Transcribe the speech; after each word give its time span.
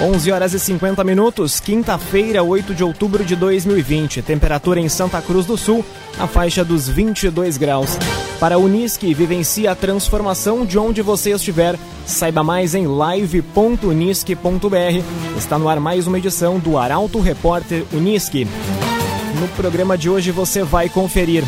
11 0.00 0.30
horas 0.30 0.52
e 0.52 0.58
50 0.58 1.02
minutos, 1.04 1.58
quinta-feira, 1.58 2.42
8 2.42 2.74
de 2.74 2.84
outubro 2.84 3.24
de 3.24 3.34
2020. 3.34 4.20
Temperatura 4.20 4.78
em 4.78 4.90
Santa 4.90 5.22
Cruz 5.22 5.46
do 5.46 5.56
Sul, 5.56 5.82
a 6.18 6.26
faixa 6.26 6.62
dos 6.62 6.86
22 6.86 7.56
graus. 7.56 7.96
Para 8.38 8.56
a 8.56 8.58
Unisque, 8.58 9.14
vivencie 9.14 9.66
a 9.66 9.74
transformação 9.74 10.66
de 10.66 10.78
onde 10.78 11.00
você 11.00 11.32
estiver. 11.32 11.78
Saiba 12.04 12.42
mais 12.42 12.74
em 12.74 12.86
live.unisque.br. 12.86 15.38
Está 15.38 15.58
no 15.58 15.68
ar 15.68 15.80
mais 15.80 16.06
uma 16.06 16.18
edição 16.18 16.58
do 16.58 16.76
Arauto 16.76 17.18
Repórter 17.18 17.82
Unisque. 17.90 18.46
No 19.40 19.48
programa 19.56 19.96
de 19.96 20.10
hoje 20.10 20.30
você 20.30 20.62
vai 20.62 20.90
conferir. 20.90 21.42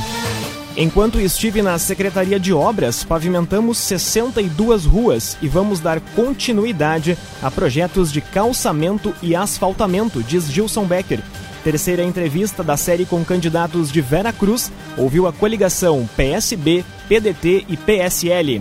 Enquanto 0.81 1.19
estive 1.19 1.61
na 1.61 1.77
Secretaria 1.77 2.39
de 2.39 2.53
Obras, 2.53 3.03
pavimentamos 3.03 3.79
62 3.79 4.85
ruas 4.85 5.37
e 5.43 5.49
vamos 5.49 5.81
dar 5.81 6.01
continuidade 6.15 7.19
a 7.43 7.51
projetos 7.51 8.13
de 8.13 8.21
calçamento 8.21 9.13
e 9.21 9.35
asfaltamento, 9.35 10.23
diz 10.23 10.49
Gilson 10.49 10.85
Becker. 10.85 11.21
Terceira 11.65 12.05
entrevista 12.05 12.63
da 12.63 12.77
série 12.77 13.05
com 13.05 13.25
candidatos 13.25 13.91
de 13.91 14.01
Vera 14.01 14.33
Cruz 14.33 14.71
ouviu 14.97 15.27
a 15.27 15.33
coligação 15.33 16.09
PSB, 16.17 16.85
PDT 17.09 17.67
e 17.69 17.77
PSL. 17.77 18.61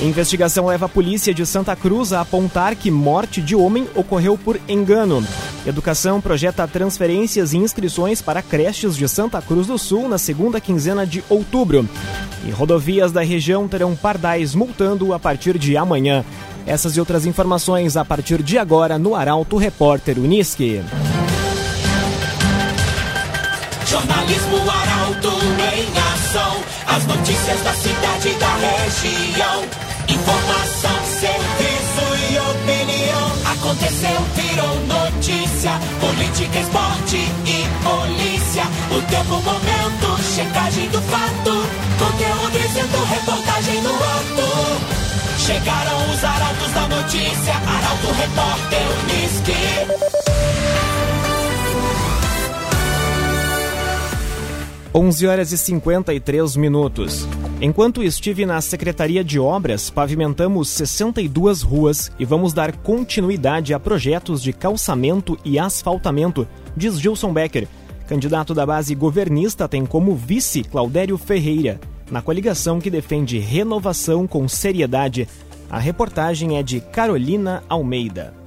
Investigação 0.00 0.66
leva 0.66 0.86
a 0.86 0.88
polícia 0.88 1.34
de 1.34 1.44
Santa 1.44 1.74
Cruz 1.74 2.12
a 2.12 2.20
apontar 2.20 2.76
que 2.76 2.88
morte 2.88 3.42
de 3.42 3.56
homem 3.56 3.88
ocorreu 3.96 4.38
por 4.38 4.60
engano. 4.68 5.26
Educação 5.66 6.20
projeta 6.20 6.68
transferências 6.68 7.52
e 7.52 7.56
inscrições 7.56 8.22
para 8.22 8.40
creches 8.40 8.96
de 8.96 9.08
Santa 9.08 9.42
Cruz 9.42 9.66
do 9.66 9.76
Sul 9.76 10.08
na 10.08 10.16
segunda 10.16 10.60
quinzena 10.60 11.04
de 11.04 11.24
outubro. 11.28 11.88
E 12.46 12.50
rodovias 12.50 13.10
da 13.10 13.22
região 13.22 13.66
terão 13.66 13.96
pardais 13.96 14.54
multando 14.54 15.12
a 15.12 15.18
partir 15.18 15.58
de 15.58 15.76
amanhã. 15.76 16.24
Essas 16.64 16.96
e 16.96 17.00
outras 17.00 17.26
informações 17.26 17.96
a 17.96 18.04
partir 18.04 18.40
de 18.40 18.56
agora 18.56 18.98
no 18.98 19.16
Arauto 19.16 19.56
Repórter 19.56 20.16
Unisque. 20.16 20.80
Jornalismo 23.84 24.58
Arauto 24.70 25.32
em 25.74 25.98
ação. 26.12 26.56
As 26.86 27.04
notícias 27.04 27.60
da 27.62 27.72
cidade 27.72 28.28
e 28.28 28.34
da 28.34 28.54
região. 28.56 29.87
Informação, 30.08 31.04
serviço 31.04 32.04
e 32.30 32.38
opinião. 32.38 33.28
Aconteceu, 33.52 34.20
virou 34.34 34.74
notícia. 34.86 35.72
Política, 36.00 36.58
esporte 36.60 37.16
e 37.16 37.66
polícia. 37.84 38.64
O 38.90 39.02
tempo, 39.02 39.42
momento, 39.42 40.22
checagem 40.34 40.88
do 40.88 41.00
fato. 41.02 41.52
Conteúdo 41.98 42.52
dizendo, 42.52 43.04
reportagem 43.04 43.82
no 43.82 43.94
ato. 43.94 44.98
Chegaram 45.38 46.10
os 46.10 46.24
arautos 46.24 46.72
da 46.72 46.88
notícia. 46.88 47.54
Arauto, 47.54 48.12
repórter, 48.12 48.82
Unisque. 49.04 50.18
11 54.94 55.26
horas 55.26 55.52
e 55.52 55.58
53 55.58 56.56
minutos. 56.56 57.26
Enquanto 57.60 58.04
estive 58.04 58.46
na 58.46 58.60
Secretaria 58.60 59.24
de 59.24 59.40
Obras, 59.40 59.90
pavimentamos 59.90 60.68
62 60.68 61.62
ruas 61.62 62.08
e 62.16 62.24
vamos 62.24 62.52
dar 62.52 62.76
continuidade 62.76 63.74
a 63.74 63.80
projetos 63.80 64.40
de 64.40 64.52
calçamento 64.52 65.36
e 65.44 65.58
asfaltamento, 65.58 66.46
diz 66.76 67.00
Gilson 67.00 67.32
Becker. 67.32 67.66
Candidato 68.06 68.54
da 68.54 68.64
base 68.64 68.94
governista 68.94 69.66
tem 69.66 69.84
como 69.84 70.14
vice 70.14 70.62
Claudério 70.62 71.18
Ferreira, 71.18 71.80
na 72.08 72.22
coligação 72.22 72.78
que 72.78 72.90
defende 72.90 73.40
renovação 73.40 74.24
com 74.24 74.46
seriedade. 74.46 75.26
A 75.68 75.80
reportagem 75.80 76.58
é 76.58 76.62
de 76.62 76.80
Carolina 76.80 77.64
Almeida 77.68 78.38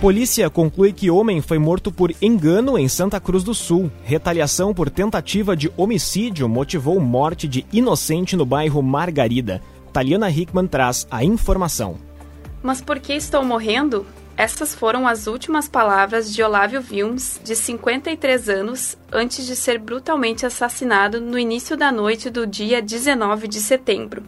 Polícia 0.00 0.50
conclui 0.50 0.92
que 0.92 1.10
homem 1.10 1.40
foi 1.40 1.58
morto 1.58 1.90
por 1.90 2.12
engano 2.20 2.78
em 2.78 2.86
Santa 2.88 3.18
Cruz 3.18 3.42
do 3.42 3.54
Sul. 3.54 3.90
Retaliação 4.04 4.74
por 4.74 4.90
tentativa 4.90 5.56
de 5.56 5.72
homicídio 5.76 6.46
motivou 6.46 7.00
morte 7.00 7.48
de 7.48 7.66
inocente 7.72 8.36
no 8.36 8.44
bairro 8.44 8.82
Margarida. 8.82 9.62
Taliana 9.94 10.28
Hickman 10.28 10.66
traz 10.66 11.06
a 11.08 11.22
informação. 11.22 11.96
Mas 12.60 12.80
por 12.80 12.98
que 12.98 13.12
estou 13.12 13.44
morrendo? 13.44 14.04
Essas 14.36 14.74
foram 14.74 15.06
as 15.06 15.28
últimas 15.28 15.68
palavras 15.68 16.34
de 16.34 16.42
Olávio 16.42 16.80
Vilms, 16.80 17.40
de 17.44 17.54
53 17.54 18.48
anos, 18.48 18.98
antes 19.12 19.46
de 19.46 19.54
ser 19.54 19.78
brutalmente 19.78 20.44
assassinado 20.44 21.20
no 21.20 21.38
início 21.38 21.76
da 21.76 21.92
noite 21.92 22.28
do 22.28 22.44
dia 22.44 22.82
19 22.82 23.46
de 23.46 23.60
setembro. 23.60 24.24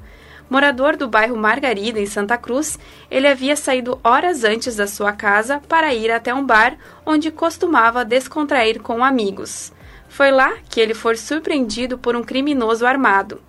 Morador 0.48 0.96
do 0.96 1.08
bairro 1.08 1.36
Margarida, 1.36 1.98
em 1.98 2.06
Santa 2.06 2.38
Cruz, 2.38 2.78
ele 3.10 3.26
havia 3.26 3.56
saído 3.56 3.98
horas 4.04 4.44
antes 4.44 4.76
da 4.76 4.86
sua 4.86 5.10
casa 5.10 5.60
para 5.68 5.92
ir 5.92 6.12
até 6.12 6.32
um 6.32 6.46
bar 6.46 6.78
onde 7.04 7.32
costumava 7.32 8.04
descontrair 8.04 8.80
com 8.80 9.02
amigos. 9.02 9.72
Foi 10.08 10.30
lá 10.30 10.52
que 10.70 10.80
ele 10.80 10.94
foi 10.94 11.16
surpreendido 11.16 11.98
por 11.98 12.14
um 12.14 12.22
criminoso 12.22 12.86
armado. 12.86 13.40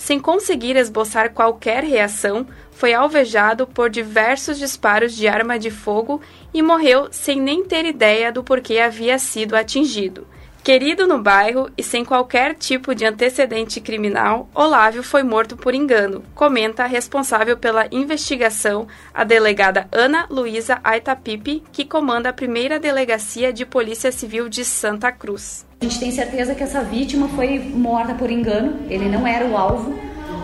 Sem 0.00 0.18
conseguir 0.18 0.76
esboçar 0.76 1.34
qualquer 1.34 1.84
reação, 1.84 2.46
foi 2.72 2.94
alvejado 2.94 3.66
por 3.66 3.90
diversos 3.90 4.58
disparos 4.58 5.14
de 5.14 5.28
arma 5.28 5.58
de 5.58 5.70
fogo 5.70 6.22
e 6.54 6.62
morreu 6.62 7.08
sem 7.10 7.38
nem 7.38 7.62
ter 7.62 7.84
ideia 7.84 8.32
do 8.32 8.42
porquê 8.42 8.78
havia 8.78 9.18
sido 9.18 9.54
atingido. 9.54 10.26
Querido 10.64 11.06
no 11.06 11.18
bairro 11.18 11.68
e 11.76 11.82
sem 11.82 12.02
qualquer 12.02 12.54
tipo 12.54 12.94
de 12.94 13.04
antecedente 13.04 13.78
criminal, 13.78 14.48
Olávio 14.54 15.02
foi 15.02 15.22
morto 15.22 15.54
por 15.54 15.74
engano, 15.74 16.24
comenta 16.34 16.84
a 16.84 16.86
responsável 16.86 17.58
pela 17.58 17.86
investigação, 17.92 18.88
a 19.12 19.22
delegada 19.22 19.86
Ana 19.92 20.26
Luísa 20.30 20.80
Aitapipe, 20.82 21.62
que 21.70 21.84
comanda 21.84 22.30
a 22.30 22.32
primeira 22.32 22.80
delegacia 22.80 23.52
de 23.52 23.66
Polícia 23.66 24.10
Civil 24.10 24.48
de 24.48 24.64
Santa 24.64 25.12
Cruz. 25.12 25.68
A 25.80 25.86
gente 25.86 25.98
tem 25.98 26.10
certeza 26.10 26.54
que 26.54 26.62
essa 26.62 26.82
vítima 26.82 27.26
foi 27.28 27.58
morta 27.58 28.12
por 28.12 28.30
engano, 28.30 28.80
ele 28.90 29.08
não 29.08 29.26
era 29.26 29.46
o 29.46 29.56
alvo, 29.56 29.98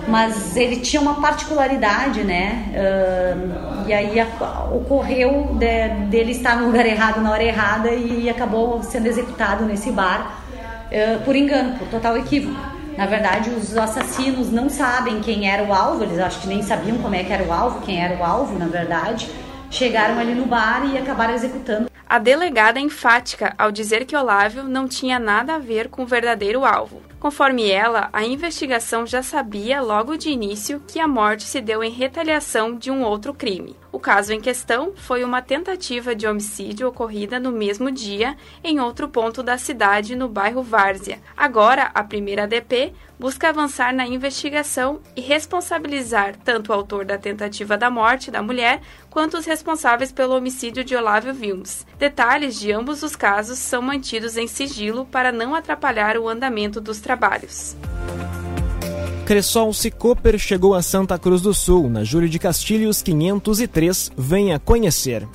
mas 0.09 0.57
ele 0.57 0.77
tinha 0.77 1.03
uma 1.03 1.21
particularidade, 1.21 2.25
né? 2.25 2.65
Uh, 2.73 3.87
e 3.87 3.93
aí 3.93 4.19
a, 4.19 4.27
ocorreu 4.73 5.55
de, 5.59 5.89
dele 6.09 6.33
estar 6.33 6.57
no 6.57 6.69
lugar 6.69 6.87
errado 6.87 7.21
na 7.21 7.31
hora 7.31 7.45
errada 7.45 7.91
e 7.91 8.31
acabou 8.31 8.83
sendo 8.83 9.09
executado 9.09 9.67
nesse 9.67 9.93
bar 9.93 10.41
uh, 10.91 11.23
por 11.23 11.37
engano, 11.37 11.79
por 11.79 11.87
total 11.89 12.17
equívoco. 12.17 12.59
Na 12.97 13.05
verdade, 13.05 13.51
os 13.51 13.77
assassinos 13.77 14.51
não 14.51 14.71
sabem 14.71 15.21
quem 15.21 15.51
era 15.51 15.65
o 15.65 15.75
alvo, 15.75 16.03
eles 16.03 16.19
acho 16.19 16.41
que 16.41 16.49
nem 16.49 16.63
sabiam 16.63 16.97
como 16.97 17.15
é 17.15 17.23
que 17.23 17.31
era 17.31 17.45
o 17.45 17.53
alvo, 17.53 17.83
quem 17.83 18.03
era 18.03 18.17
o 18.17 18.25
alvo, 18.25 18.59
na 18.59 18.69
verdade. 18.69 19.29
Chegaram 19.71 20.19
ali 20.19 20.35
no 20.35 20.47
bar 20.47 20.91
e 20.91 20.97
acabaram 20.97 21.35
executando. 21.35 21.91
A 22.09 22.21
delegada 22.21 22.79
é 22.79 22.83
enfática 22.83 23.53
ao 23.59 23.73
dizer 23.73 24.05
que 24.05 24.17
Olávio 24.17 24.63
não 24.63 24.87
tinha 24.87 25.19
nada 25.19 25.57
a 25.57 25.59
ver 25.59 25.89
com 25.89 26.05
o 26.05 26.07
verdadeiro 26.07 26.65
alvo. 26.65 27.03
Conforme 27.19 27.71
ela, 27.71 28.11
a 28.13 28.25
investigação 28.25 29.07
já 29.07 29.23
sabia 29.23 29.81
logo 29.81 30.17
de 30.17 30.29
início 30.29 30.83
que 30.87 31.01
a 31.01 31.09
morte 31.09 31.45
se 31.45 31.61
deu 31.61 31.83
em 31.83 31.91
retaliação 31.91 32.77
de 32.77 32.91
um 32.91 33.03
outro 33.03 33.33
crime. 33.33 33.75
O 33.91 33.99
caso 33.99 34.35
em 34.35 34.41
questão 34.41 34.93
foi 34.95 35.25
uma 35.25 35.41
tentativa 35.41 36.15
de 36.15 36.27
homicídio 36.27 36.87
ocorrida 36.87 37.41
no 37.41 37.51
mesmo 37.51 37.91
dia 37.91 38.37
em 38.63 38.79
outro 38.79 39.09
ponto 39.09 39.43
da 39.43 39.57
cidade, 39.57 40.15
no 40.15 40.29
bairro 40.29 40.63
Várzea. 40.63 41.19
Agora, 41.35 41.91
a 41.95 42.05
primeira 42.05 42.47
DP 42.47 42.93
busca 43.19 43.49
avançar 43.49 43.95
na 43.95 44.07
investigação 44.07 45.01
e 45.17 45.23
responsabilizar 45.23 46.37
tanto 46.45 46.69
o 46.69 46.75
autor 46.75 47.07
da 47.07 47.17
tentativa 47.17 47.79
da 47.79 47.89
morte 47.89 48.31
da 48.31 48.43
mulher 48.43 48.83
quanto 49.09 49.39
os 49.39 49.47
responsáveis 49.47 50.13
pelo 50.13 50.37
homicídio 50.37 50.85
de 50.85 50.95
Olávio 50.95 51.33
Vilmes. 51.33 51.87
Detalhes 51.99 52.61
de 52.61 52.71
ambos 52.71 53.03
os 53.03 53.17
casos 53.17 53.59
são 53.59 53.81
mantidos 53.81 54.37
em 54.37 54.47
sigilo 54.47 55.07
para 55.07 55.33
não 55.33 55.55
atrapalhar 55.55 56.19
o 56.19 56.29
andamento 56.29 56.83
dos 56.83 57.01
trabalhos. 57.07 57.77
Cressol 59.25 59.73
Cicoper 59.73 60.39
chegou 60.39 60.75
a 60.75 60.83
Santa 60.83 61.19
Cruz 61.19 61.41
do 61.41 61.55
Sul, 61.55 61.89
na 61.89 62.05
Júlio 62.05 62.29
de 62.29 62.39
Castilhos 62.39 63.01
503. 63.03 64.13
Venha 64.17 64.59
conhecer. 64.59 65.27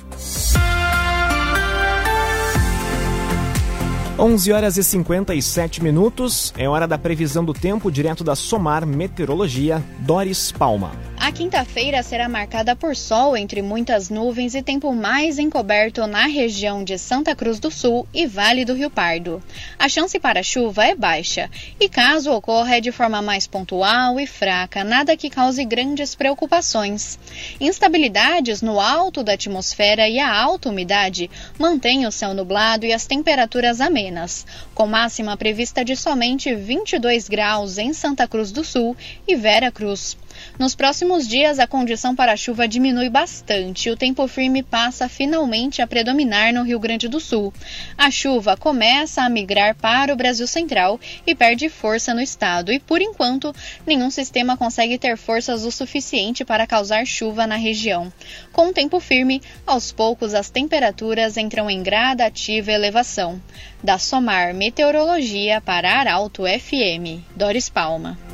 11 4.18 4.52
horas 4.52 4.76
e 4.76 4.84
57 4.84 5.82
minutos. 5.82 6.52
É 6.56 6.68
hora 6.68 6.86
da 6.86 6.98
previsão 6.98 7.44
do 7.44 7.52
tempo 7.52 7.90
direto 7.90 8.22
da 8.22 8.36
Somar 8.36 8.86
Meteorologia, 8.86 9.82
Doris 10.00 10.52
Palma. 10.52 11.11
A 11.24 11.30
quinta-feira 11.30 12.02
será 12.02 12.28
marcada 12.28 12.74
por 12.74 12.96
sol 12.96 13.36
entre 13.36 13.62
muitas 13.62 14.10
nuvens 14.10 14.56
e 14.56 14.60
tempo 14.60 14.92
mais 14.92 15.38
encoberto 15.38 16.04
na 16.04 16.26
região 16.26 16.82
de 16.82 16.98
Santa 16.98 17.32
Cruz 17.32 17.60
do 17.60 17.70
Sul 17.70 18.08
e 18.12 18.26
Vale 18.26 18.64
do 18.64 18.74
Rio 18.74 18.90
Pardo. 18.90 19.40
A 19.78 19.88
chance 19.88 20.18
para 20.18 20.42
chuva 20.42 20.84
é 20.84 20.96
baixa 20.96 21.48
e, 21.78 21.88
caso 21.88 22.32
ocorra, 22.32 22.74
é 22.74 22.80
de 22.80 22.90
forma 22.90 23.22
mais 23.22 23.46
pontual 23.46 24.18
e 24.18 24.26
fraca, 24.26 24.82
nada 24.82 25.16
que 25.16 25.30
cause 25.30 25.64
grandes 25.64 26.16
preocupações. 26.16 27.16
Instabilidades 27.60 28.60
no 28.60 28.80
alto 28.80 29.22
da 29.22 29.34
atmosfera 29.34 30.08
e 30.08 30.18
a 30.18 30.36
alta 30.36 30.70
umidade 30.70 31.30
mantêm 31.56 32.04
o 32.04 32.10
céu 32.10 32.34
nublado 32.34 32.84
e 32.84 32.92
as 32.92 33.06
temperaturas 33.06 33.80
amenas, 33.80 34.44
com 34.74 34.88
máxima 34.88 35.36
prevista 35.36 35.84
de 35.84 35.94
somente 35.94 36.52
22 36.52 37.28
graus 37.28 37.78
em 37.78 37.92
Santa 37.92 38.26
Cruz 38.26 38.50
do 38.50 38.64
Sul 38.64 38.96
e 39.24 39.36
Vera 39.36 39.70
Cruz. 39.70 40.16
Nos 40.58 40.74
próximos 40.74 41.26
dias, 41.26 41.58
a 41.58 41.66
condição 41.66 42.14
para 42.14 42.32
a 42.32 42.36
chuva 42.36 42.68
diminui 42.68 43.08
bastante 43.08 43.88
e 43.88 43.92
o 43.92 43.96
tempo 43.96 44.26
firme 44.28 44.62
passa 44.62 45.08
finalmente 45.08 45.80
a 45.80 45.86
predominar 45.86 46.52
no 46.52 46.62
Rio 46.62 46.78
Grande 46.78 47.08
do 47.08 47.18
Sul. 47.18 47.52
A 47.96 48.10
chuva 48.10 48.56
começa 48.56 49.22
a 49.22 49.28
migrar 49.28 49.74
para 49.74 50.12
o 50.12 50.16
Brasil 50.16 50.46
Central 50.46 51.00
e 51.26 51.34
perde 51.34 51.68
força 51.68 52.12
no 52.14 52.20
estado, 52.20 52.72
e 52.72 52.78
por 52.78 53.00
enquanto, 53.00 53.54
nenhum 53.86 54.10
sistema 54.10 54.56
consegue 54.56 54.98
ter 54.98 55.16
forças 55.16 55.64
o 55.64 55.72
suficiente 55.72 56.44
para 56.44 56.66
causar 56.66 57.06
chuva 57.06 57.46
na 57.46 57.56
região. 57.56 58.12
Com 58.52 58.68
o 58.68 58.72
tempo 58.72 59.00
firme, 59.00 59.42
aos 59.66 59.90
poucos 59.90 60.34
as 60.34 60.50
temperaturas 60.50 61.36
entram 61.36 61.70
em 61.70 61.82
gradativa 61.82 62.70
elevação. 62.70 63.40
Da 63.82 63.98
Somar 63.98 64.54
Meteorologia 64.54 65.60
para 65.60 65.98
Arauto 65.98 66.44
FM, 66.44 67.24
Doris 67.36 67.68
Palma. 67.68 68.31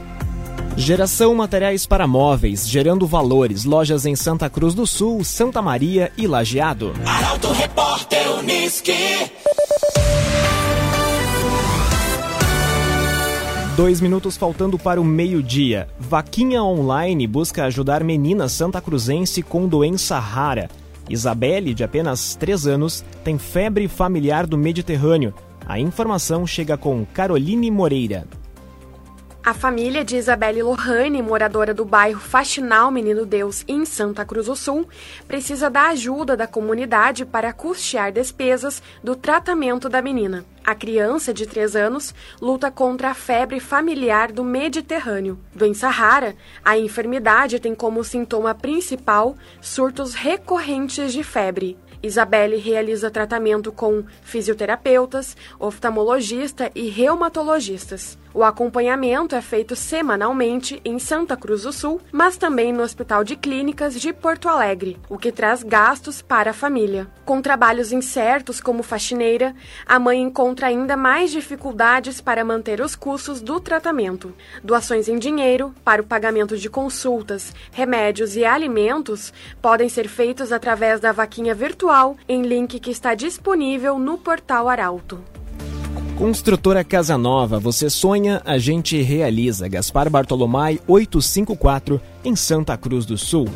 Geração 0.78 1.34
Materiais 1.34 1.86
para 1.86 2.06
Móveis, 2.06 2.66
gerando 2.66 3.04
valores. 3.04 3.64
Lojas 3.64 4.06
em 4.06 4.14
Santa 4.14 4.48
Cruz 4.48 4.74
do 4.74 4.86
Sul, 4.86 5.24
Santa 5.24 5.60
Maria 5.60 6.12
e 6.16 6.24
Lajeado. 6.24 6.92
Arauto 7.04 7.50
Repórter 7.52 8.38
Uniski. 8.38 8.92
Dois 13.76 14.00
minutos 14.00 14.36
faltando 14.36 14.78
para 14.78 15.00
o 15.00 15.04
meio-dia. 15.04 15.88
Vaquinha 15.98 16.62
Online 16.62 17.26
busca 17.26 17.64
ajudar 17.64 18.04
menina 18.04 18.48
santa 18.48 18.80
cruzense 18.80 19.42
com 19.42 19.66
doença 19.66 20.18
rara. 20.20 20.70
Isabelle, 21.10 21.74
de 21.74 21.82
apenas 21.82 22.36
3 22.36 22.68
anos, 22.68 23.04
tem 23.24 23.36
febre 23.36 23.88
familiar 23.88 24.46
do 24.46 24.56
Mediterrâneo. 24.56 25.34
A 25.66 25.78
informação 25.80 26.46
chega 26.46 26.78
com 26.78 27.04
Caroline 27.04 27.68
Moreira. 27.68 28.26
A 29.48 29.54
família 29.54 30.04
de 30.04 30.14
Isabelle 30.14 30.62
Lohane, 30.62 31.22
moradora 31.22 31.72
do 31.72 31.82
bairro 31.82 32.20
Faxinal 32.20 32.90
Menino 32.90 33.24
Deus, 33.24 33.64
em 33.66 33.86
Santa 33.86 34.22
Cruz 34.22 34.44
do 34.44 34.54
Sul, 34.54 34.86
precisa 35.26 35.70
da 35.70 35.88
ajuda 35.88 36.36
da 36.36 36.46
comunidade 36.46 37.24
para 37.24 37.50
custear 37.50 38.12
despesas 38.12 38.82
do 39.02 39.16
tratamento 39.16 39.88
da 39.88 40.02
menina. 40.02 40.44
A 40.62 40.74
criança 40.74 41.32
de 41.32 41.46
3 41.46 41.76
anos 41.76 42.14
luta 42.42 42.70
contra 42.70 43.08
a 43.08 43.14
febre 43.14 43.58
familiar 43.58 44.30
do 44.30 44.44
Mediterrâneo. 44.44 45.38
Doença 45.54 45.88
rara, 45.88 46.36
a 46.62 46.76
enfermidade 46.76 47.58
tem 47.58 47.74
como 47.74 48.04
sintoma 48.04 48.54
principal 48.54 49.34
surtos 49.62 50.12
recorrentes 50.12 51.10
de 51.10 51.24
febre. 51.24 51.78
Isabelle 52.02 52.56
realiza 52.56 53.10
tratamento 53.10 53.72
com 53.72 54.04
fisioterapeutas, 54.22 55.36
oftalmologista 55.58 56.70
e 56.74 56.88
reumatologistas. 56.88 58.16
O 58.32 58.44
acompanhamento 58.44 59.34
é 59.34 59.40
feito 59.40 59.74
semanalmente 59.74 60.80
em 60.84 60.98
Santa 60.98 61.36
Cruz 61.36 61.62
do 61.62 61.72
Sul, 61.72 62.00
mas 62.12 62.36
também 62.36 62.72
no 62.72 62.82
Hospital 62.82 63.24
de 63.24 63.34
Clínicas 63.34 63.98
de 63.98 64.12
Porto 64.12 64.48
Alegre, 64.48 64.98
o 65.08 65.18
que 65.18 65.32
traz 65.32 65.62
gastos 65.62 66.22
para 66.22 66.50
a 66.50 66.54
família. 66.54 67.08
Com 67.24 67.42
trabalhos 67.42 67.90
incertos 67.90 68.60
como 68.60 68.82
faxineira, 68.82 69.54
a 69.84 69.98
mãe 69.98 70.20
encontra 70.20 70.68
ainda 70.68 70.96
mais 70.96 71.30
dificuldades 71.32 72.20
para 72.20 72.44
manter 72.44 72.80
os 72.80 72.94
custos 72.94 73.40
do 73.40 73.58
tratamento. 73.58 74.32
Doações 74.62 75.08
em 75.08 75.18
dinheiro 75.18 75.74
para 75.82 76.02
o 76.02 76.06
pagamento 76.06 76.56
de 76.56 76.70
consultas, 76.70 77.52
remédios 77.72 78.36
e 78.36 78.44
alimentos 78.44 79.32
podem 79.60 79.88
ser 79.88 80.06
feitos 80.06 80.52
através 80.52 81.00
da 81.00 81.12
vaquinha 81.12 81.54
virtual 81.54 81.87
em 82.28 82.42
link 82.42 82.78
que 82.78 82.90
está 82.90 83.14
disponível 83.14 83.98
no 83.98 84.18
portal 84.18 84.68
Arauto. 84.68 85.18
Construtora 86.18 86.84
Casa 86.84 87.16
Nova, 87.16 87.58
você 87.58 87.88
sonha, 87.88 88.42
a 88.44 88.58
gente 88.58 89.00
realiza. 89.00 89.68
Gaspar 89.68 90.10
Bartolomai 90.10 90.78
854, 90.86 91.98
em 92.24 92.36
Santa 92.36 92.76
Cruz 92.76 93.06
do 93.06 93.16
Sul. 93.16 93.46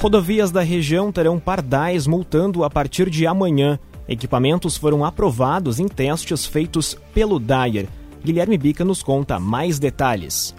Rodovias 0.00 0.50
da 0.50 0.62
região 0.62 1.12
terão 1.12 1.38
pardais 1.38 2.06
multando 2.06 2.64
a 2.64 2.70
partir 2.70 3.10
de 3.10 3.26
amanhã. 3.26 3.78
Equipamentos 4.08 4.78
foram 4.78 5.04
aprovados 5.04 5.78
em 5.78 5.86
testes 5.86 6.46
feitos 6.46 6.96
pelo 7.12 7.38
Dyer. 7.38 7.88
Guilherme 8.24 8.56
Bica 8.56 8.84
nos 8.86 9.02
conta 9.02 9.38
mais 9.38 9.78
detalhes. 9.78 10.54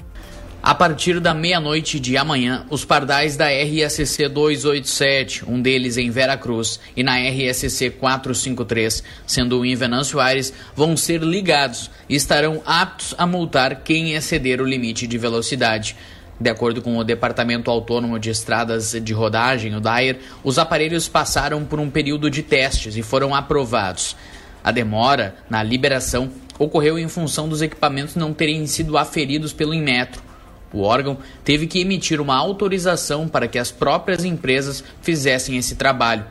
A 0.65 0.73
partir 0.73 1.19
da 1.19 1.31
meia-noite 1.31 1.99
de 1.99 2.17
amanhã, 2.17 2.65
os 2.71 2.83
pardais 2.83 3.37
da 3.37 3.49
RSC 3.49 4.27
287, 4.27 5.47
um 5.47 5.61
deles 5.61 5.95
em 5.95 6.09
Vera 6.09 6.35
Cruz, 6.35 6.79
e 6.97 7.03
na 7.03 7.19
RSC 7.19 7.91
453, 7.91 9.03
sendo 9.27 9.63
em 9.63 9.75
Venâncio 9.75 10.19
Aires, 10.19 10.51
vão 10.75 10.97
ser 10.97 11.21
ligados 11.21 11.91
e 12.09 12.15
estarão 12.15 12.63
aptos 12.65 13.13
a 13.15 13.27
multar 13.27 13.83
quem 13.83 14.15
exceder 14.15 14.59
o 14.59 14.65
limite 14.65 15.05
de 15.05 15.19
velocidade. 15.19 15.95
De 16.41 16.49
acordo 16.49 16.81
com 16.81 16.97
o 16.97 17.03
Departamento 17.03 17.69
Autônomo 17.69 18.17
de 18.17 18.31
Estradas 18.31 18.93
de 18.99 19.13
Rodagem, 19.13 19.75
o 19.75 19.79
DAIR, 19.79 20.17
os 20.43 20.57
aparelhos 20.57 21.07
passaram 21.07 21.63
por 21.63 21.79
um 21.79 21.91
período 21.91 22.27
de 22.27 22.41
testes 22.41 22.97
e 22.97 23.03
foram 23.03 23.35
aprovados. 23.35 24.15
A 24.63 24.71
demora 24.71 25.35
na 25.47 25.61
liberação 25.61 26.31
ocorreu 26.57 26.97
em 26.97 27.07
função 27.07 27.47
dos 27.47 27.61
equipamentos 27.61 28.15
não 28.15 28.33
terem 28.33 28.65
sido 28.65 28.97
aferidos 28.97 29.53
pelo 29.53 29.71
Inmetro 29.71 30.33
o 30.73 30.81
órgão 30.81 31.17
teve 31.43 31.67
que 31.67 31.79
emitir 31.79 32.19
uma 32.19 32.35
autorização 32.35 33.27
para 33.27 33.47
que 33.47 33.57
as 33.57 33.71
próprias 33.71 34.25
empresas 34.25 34.83
fizessem 35.01 35.57
esse 35.57 35.75
trabalho. 35.75 36.25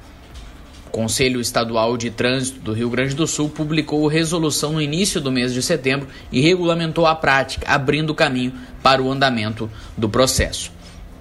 O 0.87 0.91
Conselho 0.91 1.41
Estadual 1.41 1.97
de 1.97 2.11
Trânsito 2.11 2.61
do 2.61 2.73
Rio 2.73 2.91
Grande 2.91 3.15
do 3.15 3.27
Sul 3.27 3.49
publicou 3.49 4.07
resolução 4.07 4.73
no 4.73 4.83
início 4.83 5.21
do 5.21 5.33
mês 5.33 5.53
de 5.53 5.63
setembro 5.63 6.09
e 6.31 6.41
regulamentou 6.41 7.07
a 7.07 7.15
prática, 7.15 7.67
abrindo 7.69 8.15
caminho 8.15 8.53
para 8.83 9.03
o 9.03 9.11
andamento 9.11 9.71
do 9.97 10.09
processo. 10.09 10.71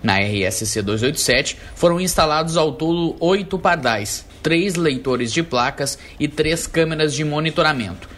Na 0.04 0.20
RSC 0.20 0.82
287 0.82 1.58
foram 1.76 2.00
instalados 2.00 2.58
ao 2.58 2.74
todo 2.74 3.16
oito 3.22 3.58
pardais, 3.58 4.26
três 4.44 4.76
leitores 4.76 5.32
de 5.32 5.42
placas 5.42 5.98
e 6.20 6.28
três 6.28 6.68
câmeras 6.68 7.14
de 7.14 7.24
monitoramento. 7.24 8.10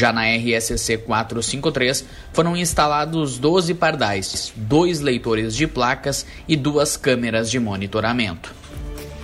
Já 0.00 0.14
na 0.14 0.22
RSC 0.22 0.96
453 0.96 2.06
foram 2.32 2.56
instalados 2.56 3.36
12 3.36 3.74
pardais, 3.74 4.50
dois 4.56 5.00
leitores 5.00 5.54
de 5.54 5.66
placas 5.66 6.24
e 6.48 6.56
duas 6.56 6.96
câmeras 6.96 7.50
de 7.50 7.60
monitoramento. 7.60 8.54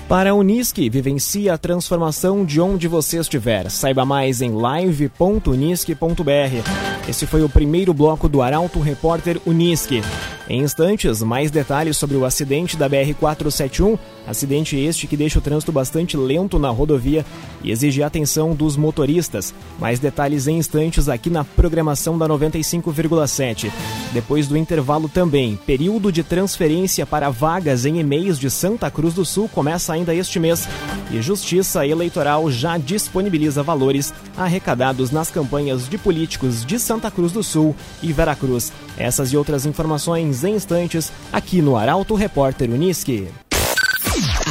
Para 0.07 0.33
a 0.33 0.35
Unisque, 0.35 0.91
vivencie 0.91 1.49
a 1.49 1.57
transformação 1.57 2.45
de 2.45 2.61
onde 2.61 2.89
você 2.89 3.19
estiver. 3.19 3.71
Saiba 3.71 4.05
mais 4.05 4.43
em 4.43 4.51
live.unisque.br. 4.51 7.09
Esse 7.09 7.27
foi 7.27 7.43
o 7.43 7.49
primeiro 7.49 7.95
bloco 7.95 8.29
do 8.29 8.43
Arauto 8.43 8.79
Repórter 8.79 9.41
Unisque. 9.47 10.03
Em 10.49 10.63
instantes, 10.63 11.23
mais 11.23 11.51
detalhes 11.51 11.97
sobre 11.97 12.17
o 12.17 12.25
acidente 12.25 12.77
da 12.77 12.89
BR-471, 12.89 13.99
acidente 14.27 14.77
este 14.77 15.09
que 15.09 15.17
deixa 15.17 15.41
o 15.41 15.43
trânsito 15.43 15.73
bastante 15.73 16.17
lento 16.17 16.57
na 16.57 16.71
rodovia 16.71 17.27
e 17.65 17.73
exige 17.73 18.03
atenção 18.03 18.55
dos 18.55 18.77
motoristas. 18.77 19.53
Mais 19.79 19.99
detalhes 19.99 20.47
em 20.47 20.59
instantes 20.59 21.09
aqui 21.09 21.31
na 21.31 21.45
programação 21.45 22.17
da 22.17 22.29
95,7. 22.29 23.73
Depois 24.13 24.47
do 24.47 24.57
intervalo 24.57 25.09
também, 25.09 25.59
período 25.67 26.13
de 26.13 26.23
transferência 26.23 27.05
para 27.05 27.29
vagas 27.29 27.85
em 27.85 27.99
e-mails 27.99 28.39
de 28.39 28.49
Santa 28.49 28.89
Cruz 28.89 29.15
do 29.15 29.25
Sul 29.25 29.49
começa 29.49 29.93
ainda 29.93 30.15
este 30.15 30.39
mês 30.39 30.69
e 31.11 31.21
Justiça 31.21 31.87
Eleitoral 31.87 32.51
já 32.51 32.79
disponibiliza 32.79 33.63
valores 33.63 34.15
arrecadados 34.37 35.11
nas 35.11 35.31
campanhas 35.31 35.89
de 35.89 35.99
políticos 35.99 36.65
de 36.65 36.79
Santa 36.79 37.11
Cruz 37.11 37.33
do 37.33 37.43
Sul 37.43 37.75
e 38.03 38.13
Veracruz. 38.13 38.73
Essas 38.99 39.33
e 39.33 39.37
outras 39.37 39.67
informações 39.67 40.36
em 40.45 40.55
instantes 40.55 41.13
aqui 41.33 41.61
no 41.61 41.77
Arauto 41.77 42.15
Repórter 42.15 42.71
Uniski. 42.71 43.29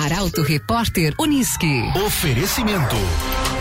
Arauto 0.04 0.44
Repórter 0.44 1.14
Uniski. 1.20 1.82
Oferecimento. 2.06 2.96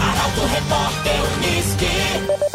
Arauto 0.00 0.46
Repórter 0.46 1.20
Unisque. 1.38 2.49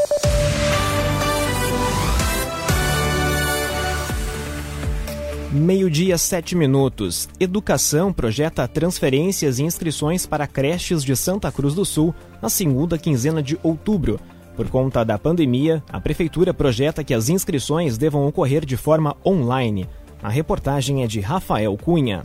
Meio-dia, 5.56 6.18
sete 6.18 6.54
minutos. 6.54 7.30
Educação 7.40 8.12
projeta 8.12 8.68
transferências 8.68 9.58
e 9.58 9.64
inscrições 9.64 10.26
para 10.26 10.46
creches 10.46 11.02
de 11.02 11.16
Santa 11.16 11.50
Cruz 11.50 11.74
do 11.74 11.86
Sul 11.86 12.14
na 12.42 12.50
segunda 12.50 12.98
quinzena 12.98 13.42
de 13.42 13.58
outubro. 13.64 14.20
Por 14.58 14.68
conta 14.68 15.06
da 15.06 15.18
pandemia, 15.18 15.82
a 15.88 16.02
Prefeitura 16.02 16.54
projeta 16.54 17.06
que 17.06 17.14
as 17.14 17.30
inscrições 17.30 17.98
devam 17.98 18.28
ocorrer 18.28 18.66
de 18.66 18.76
forma 18.76 19.16
online. 19.26 19.88
A 20.22 20.28
reportagem 20.28 21.04
é 21.04 21.08
de 21.08 21.22
Rafael 21.22 21.78
Cunha. 21.78 22.24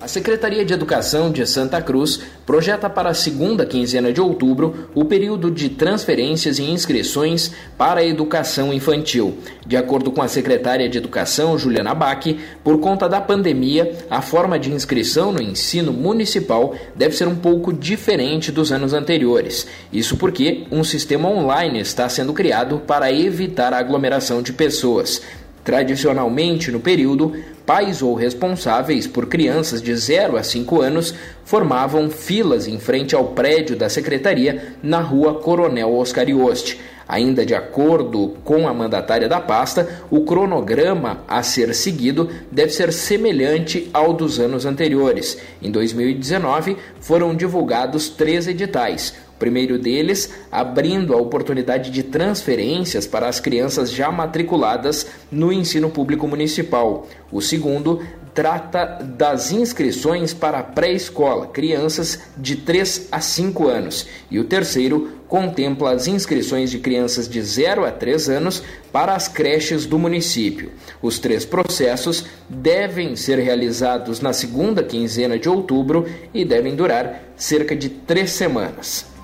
A 0.00 0.06
Secretaria 0.06 0.64
de 0.64 0.72
Educação 0.72 1.28
de 1.28 1.44
Santa 1.44 1.82
Cruz 1.82 2.20
projeta 2.46 2.88
para 2.88 3.10
a 3.10 3.14
segunda 3.14 3.66
quinzena 3.66 4.12
de 4.12 4.20
outubro 4.20 4.88
o 4.94 5.04
período 5.04 5.50
de 5.50 5.70
transferências 5.70 6.60
e 6.60 6.62
inscrições 6.62 7.50
para 7.76 7.98
a 7.98 8.04
educação 8.06 8.72
infantil. 8.72 9.36
De 9.66 9.76
acordo 9.76 10.12
com 10.12 10.22
a 10.22 10.28
secretária 10.28 10.88
de 10.88 10.96
Educação, 10.96 11.58
Juliana 11.58 11.94
Bach, 11.94 12.24
por 12.62 12.78
conta 12.78 13.08
da 13.08 13.20
pandemia, 13.20 13.92
a 14.08 14.22
forma 14.22 14.56
de 14.56 14.72
inscrição 14.72 15.32
no 15.32 15.42
ensino 15.42 15.92
municipal 15.92 16.76
deve 16.94 17.16
ser 17.16 17.26
um 17.26 17.36
pouco 17.36 17.72
diferente 17.72 18.52
dos 18.52 18.70
anos 18.70 18.92
anteriores. 18.92 19.66
Isso 19.92 20.16
porque 20.16 20.64
um 20.70 20.84
sistema 20.84 21.28
online 21.28 21.80
está 21.80 22.08
sendo 22.08 22.32
criado 22.32 22.80
para 22.86 23.12
evitar 23.12 23.72
a 23.72 23.78
aglomeração 23.78 24.42
de 24.42 24.52
pessoas. 24.52 25.20
Tradicionalmente, 25.64 26.70
no 26.70 26.78
período, 26.78 27.34
pais 27.68 28.00
ou 28.00 28.14
responsáveis 28.14 29.06
por 29.06 29.26
crianças 29.26 29.82
de 29.82 29.94
0 29.94 30.38
a 30.38 30.42
5 30.42 30.80
anos 30.80 31.14
formavam 31.44 32.08
filas 32.08 32.66
em 32.66 32.78
frente 32.78 33.14
ao 33.14 33.26
prédio 33.26 33.76
da 33.76 33.90
secretaria 33.90 34.72
na 34.82 35.00
rua 35.00 35.34
Coronel 35.34 35.94
Oscar 35.94 36.26
Ioste. 36.26 36.80
Ainda 37.06 37.44
de 37.44 37.54
acordo 37.54 38.36
com 38.42 38.66
a 38.66 38.72
mandatária 38.72 39.28
da 39.28 39.38
pasta, 39.38 39.86
o 40.10 40.22
cronograma 40.22 41.20
a 41.28 41.42
ser 41.42 41.74
seguido 41.74 42.30
deve 42.50 42.72
ser 42.72 42.90
semelhante 42.90 43.90
ao 43.92 44.14
dos 44.14 44.40
anos 44.40 44.64
anteriores. 44.64 45.36
Em 45.60 45.70
2019, 45.70 46.74
foram 47.00 47.34
divulgados 47.34 48.08
três 48.08 48.48
editais, 48.48 49.12
primeiro 49.38 49.78
deles 49.78 50.30
abrindo 50.50 51.14
a 51.14 51.16
oportunidade 51.16 51.90
de 51.90 52.02
transferências 52.02 53.06
para 53.06 53.28
as 53.28 53.40
crianças 53.40 53.90
já 53.90 54.10
matriculadas 54.10 55.06
no 55.30 55.52
ensino 55.52 55.90
público 55.90 56.26
municipal. 56.26 57.06
O 57.30 57.40
segundo 57.40 58.00
trata 58.38 58.84
das 59.02 59.50
inscrições 59.50 60.32
para 60.32 60.62
pré-escola, 60.62 61.48
crianças 61.48 62.20
de 62.36 62.54
3 62.54 63.08
a 63.10 63.20
5 63.20 63.66
anos. 63.66 64.06
E 64.30 64.38
o 64.38 64.44
terceiro 64.44 65.18
contempla 65.26 65.92
as 65.92 66.06
inscrições 66.06 66.70
de 66.70 66.78
crianças 66.78 67.28
de 67.28 67.42
0 67.42 67.84
a 67.84 67.90
3 67.90 68.28
anos 68.28 68.62
para 68.92 69.14
as 69.14 69.26
creches 69.26 69.86
do 69.86 69.98
município. 69.98 70.70
Os 71.02 71.18
três 71.18 71.44
processos 71.44 72.26
devem 72.48 73.16
ser 73.16 73.40
realizados 73.40 74.20
na 74.20 74.32
segunda 74.32 74.84
quinzena 74.84 75.36
de 75.36 75.48
outubro 75.48 76.06
e 76.32 76.44
devem 76.44 76.76
durar 76.76 77.22
cerca 77.36 77.74
de 77.74 77.88
três 77.88 78.30
semanas. 78.30 79.17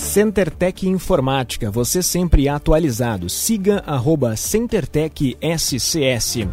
CenterTech 0.00 0.88
Informática, 0.88 1.70
você 1.70 2.02
sempre 2.02 2.48
atualizado. 2.48 3.28
Siga 3.28 3.84
arroba 3.86 4.34
CenterTech 4.34 5.36
SCS. 5.40 6.48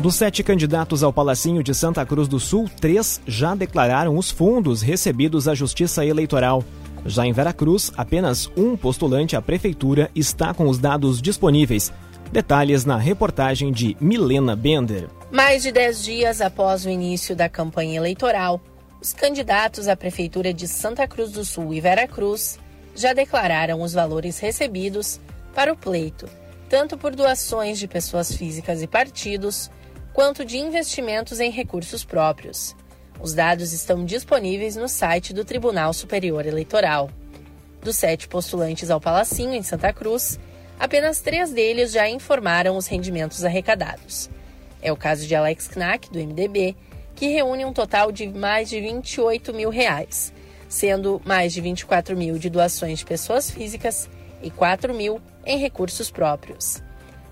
Dos 0.00 0.14
sete 0.16 0.42
candidatos 0.42 1.02
ao 1.02 1.12
Palacinho 1.12 1.62
de 1.62 1.74
Santa 1.74 2.04
Cruz 2.06 2.26
do 2.26 2.40
Sul, 2.40 2.68
três 2.80 3.20
já 3.26 3.54
declararam 3.54 4.16
os 4.16 4.30
fundos 4.30 4.80
recebidos 4.80 5.46
à 5.46 5.54
Justiça 5.54 6.04
Eleitoral. 6.04 6.64
Já 7.04 7.26
em 7.26 7.32
Veracruz, 7.32 7.92
apenas 7.94 8.50
um 8.56 8.74
postulante 8.74 9.36
à 9.36 9.42
Prefeitura 9.42 10.10
está 10.14 10.54
com 10.54 10.66
os 10.66 10.78
dados 10.78 11.20
disponíveis. 11.20 11.92
Detalhes 12.32 12.86
na 12.86 12.96
reportagem 12.96 13.70
de 13.70 13.96
Milena 14.00 14.56
Bender. 14.56 15.08
Mais 15.30 15.62
de 15.62 15.70
dez 15.70 16.02
dias 16.02 16.40
após 16.40 16.86
o 16.86 16.88
início 16.88 17.36
da 17.36 17.50
campanha 17.50 17.98
eleitoral, 17.98 18.60
os 19.00 19.12
candidatos 19.12 19.86
à 19.86 19.96
Prefeitura 19.96 20.52
de 20.52 20.66
Santa 20.66 21.06
Cruz 21.06 21.30
do 21.30 21.44
Sul 21.44 21.72
e 21.72 21.80
Veracruz 21.80 22.58
já 22.94 23.12
declararam 23.12 23.80
os 23.80 23.92
valores 23.92 24.38
recebidos 24.38 25.20
para 25.54 25.72
o 25.72 25.76
pleito, 25.76 26.28
tanto 26.68 26.98
por 26.98 27.14
doações 27.14 27.78
de 27.78 27.86
pessoas 27.86 28.34
físicas 28.34 28.82
e 28.82 28.86
partidos, 28.86 29.70
quanto 30.12 30.44
de 30.44 30.58
investimentos 30.58 31.38
em 31.38 31.50
recursos 31.50 32.04
próprios. 32.04 32.74
Os 33.20 33.34
dados 33.34 33.72
estão 33.72 34.04
disponíveis 34.04 34.76
no 34.76 34.88
site 34.88 35.32
do 35.32 35.44
Tribunal 35.44 35.92
Superior 35.92 36.44
Eleitoral. 36.44 37.10
Dos 37.82 37.96
sete 37.96 38.26
postulantes 38.26 38.90
ao 38.90 39.00
Palacinho, 39.00 39.54
em 39.54 39.62
Santa 39.62 39.92
Cruz, 39.92 40.38
apenas 40.78 41.20
três 41.20 41.52
deles 41.52 41.92
já 41.92 42.08
informaram 42.08 42.76
os 42.76 42.86
rendimentos 42.86 43.44
arrecadados. 43.44 44.28
É 44.82 44.92
o 44.92 44.96
caso 44.96 45.26
de 45.26 45.34
Alex 45.34 45.68
Knack, 45.68 46.10
do 46.10 46.18
MDB, 46.18 46.76
que 47.18 47.26
reúne 47.26 47.64
um 47.64 47.72
total 47.72 48.12
de 48.12 48.28
mais 48.28 48.68
de 48.68 48.80
28 48.80 49.52
mil 49.52 49.70
reais, 49.70 50.32
sendo 50.68 51.20
mais 51.24 51.52
de 51.52 51.60
24 51.60 52.16
mil 52.16 52.38
de 52.38 52.48
doações 52.48 53.00
de 53.00 53.04
pessoas 53.04 53.50
físicas 53.50 54.08
e 54.40 54.52
4 54.52 54.94
mil 54.94 55.20
em 55.44 55.58
recursos 55.58 56.12
próprios. 56.12 56.80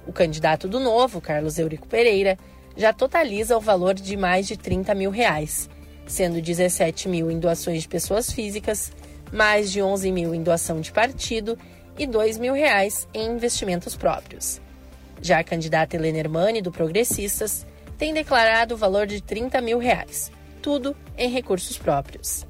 O 0.04 0.12
candidato 0.12 0.66
do 0.66 0.80
Novo, 0.80 1.20
Carlos 1.20 1.56
Eurico 1.56 1.86
Pereira, 1.86 2.36
já 2.76 2.92
totaliza 2.92 3.56
o 3.56 3.60
valor 3.60 3.94
de 3.94 4.16
mais 4.16 4.48
de 4.48 4.56
30 4.56 4.92
mil 4.92 5.10
reais, 5.12 5.70
sendo 6.04 6.42
17 6.42 7.08
mil 7.08 7.30
em 7.30 7.38
doações 7.38 7.82
de 7.82 7.88
pessoas 7.88 8.32
físicas, 8.32 8.90
mais 9.32 9.70
de 9.70 9.80
11 9.80 10.10
mil 10.10 10.34
em 10.34 10.42
doação 10.42 10.80
de 10.80 10.90
partido 10.90 11.56
e 11.96 12.08
2 12.08 12.38
mil 12.38 12.54
reais 12.54 13.06
em 13.14 13.30
investimentos 13.30 13.94
próprios. 13.94 14.60
Já 15.22 15.38
a 15.38 15.44
candidata 15.44 15.94
Helena 15.94 16.18
Hermani, 16.18 16.60
do 16.60 16.72
Progressistas, 16.72 17.64
tem 17.98 18.12
declarado 18.12 18.74
o 18.74 18.78
valor 18.78 19.06
de 19.06 19.20
30 19.20 19.60
mil 19.60 19.78
reais, 19.78 20.30
tudo 20.62 20.96
em 21.16 21.30
recursos 21.30 21.78
próprios. 21.78 22.46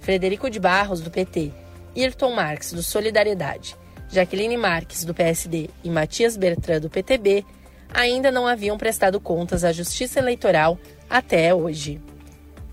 Frederico 0.00 0.48
de 0.48 0.60
Barros, 0.60 1.00
do 1.00 1.10
PT, 1.10 1.52
Ayrton 1.96 2.32
Marques, 2.32 2.72
do 2.72 2.82
Solidariedade, 2.82 3.76
Jaqueline 4.08 4.56
Marques, 4.56 5.04
do 5.04 5.14
PSD 5.14 5.68
e 5.82 5.90
Matias 5.90 6.36
Bertrand, 6.36 6.80
do 6.80 6.90
PTB, 6.90 7.44
ainda 7.92 8.30
não 8.30 8.46
haviam 8.46 8.78
prestado 8.78 9.20
contas 9.20 9.64
à 9.64 9.72
Justiça 9.72 10.18
Eleitoral 10.18 10.78
até 11.08 11.54
hoje. 11.54 12.00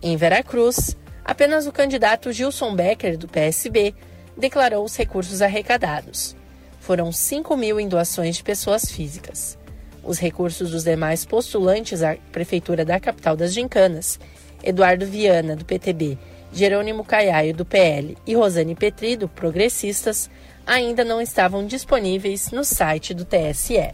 Em 0.02 0.16
Veracruz, 0.16 0.96
apenas 1.24 1.66
o 1.66 1.72
candidato 1.72 2.32
Gilson 2.32 2.76
Becker, 2.76 3.18
do 3.18 3.28
PSB, 3.28 3.96
declarou 4.38 4.84
os 4.84 4.96
recursos 4.96 5.42
arrecadados. 5.42 6.36
Foram 6.80 7.12
5 7.12 7.56
mil 7.56 7.80
em 7.80 7.88
doações 7.88 8.36
de 8.36 8.44
pessoas 8.44 8.92
físicas. 8.92 9.58
Os 10.04 10.20
recursos 10.20 10.72
dos 10.72 10.84
demais 10.84 11.26
postulantes 11.26 12.04
à 12.04 12.16
Prefeitura 12.32 12.84
da 12.84 13.00
capital 13.00 13.36
das 13.36 13.54
Gincanas, 13.54 14.20
Eduardo 14.62 15.06
Viana, 15.06 15.56
do 15.56 15.66
PTB, 15.66 16.18
Jerônimo 16.52 17.04
Caiaio, 17.04 17.54
do 17.54 17.66
PL 17.66 18.18
e 18.28 18.36
Rosane 18.36 18.76
Petri, 18.76 19.16
do 19.16 19.28
Progressistas, 19.28 20.30
ainda 20.68 21.04
não 21.04 21.22
estavam 21.22 21.66
disponíveis 21.66 22.52
no 22.52 22.64
site 22.64 23.14
do 23.14 23.26
TSE. 23.26 23.92